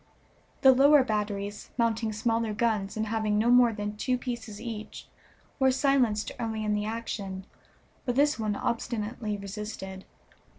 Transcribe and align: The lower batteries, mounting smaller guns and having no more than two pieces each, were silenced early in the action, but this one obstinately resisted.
The 0.61 0.71
lower 0.71 1.03
batteries, 1.03 1.69
mounting 1.77 2.11
smaller 2.11 2.55
guns 2.55 2.97
and 2.97 3.05
having 3.05 3.37
no 3.37 3.51
more 3.51 3.71
than 3.71 3.95
two 3.97 4.17
pieces 4.17 4.59
each, 4.59 5.07
were 5.59 5.69
silenced 5.69 6.31
early 6.39 6.65
in 6.65 6.73
the 6.73 6.85
action, 6.85 7.45
but 8.03 8.15
this 8.15 8.39
one 8.39 8.55
obstinately 8.55 9.37
resisted. 9.37 10.05